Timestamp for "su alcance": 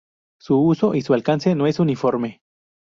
1.03-1.53